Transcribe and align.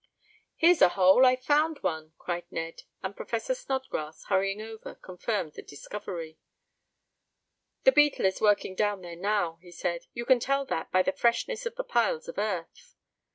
"Here's 0.55 0.81
a 0.81 0.89
hole 0.89 1.27
I've 1.27 1.43
found 1.43 1.83
one!" 1.83 2.13
cried 2.17 2.45
Ned, 2.51 2.81
and 3.03 3.15
Professor 3.15 3.53
Snodgrass, 3.53 4.23
hurrying 4.29 4.59
over, 4.59 4.95
confirmed 4.95 5.53
the 5.53 5.61
discovery. 5.61 6.39
"The 7.83 7.91
beetle 7.91 8.25
is 8.25 8.41
working 8.41 8.73
down 8.73 9.01
there 9.01 9.15
now," 9.15 9.59
he 9.61 9.69
said. 9.71 10.07
"You 10.15 10.25
can 10.25 10.39
tell 10.39 10.65
that 10.65 10.91
by 10.91 11.03
the 11.03 11.11
freshness 11.11 11.67
of 11.67 11.75
the 11.75 11.83
piles 11.83 12.27
of 12.27 12.39
earth." 12.39 12.95